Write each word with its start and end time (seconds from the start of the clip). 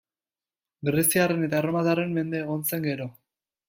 Greziarren 0.89 1.47
eta 1.51 1.61
erromatarren 1.61 2.19
mende 2.19 2.43
egon 2.45 2.69
zen 2.71 2.93
gero. 2.93 3.13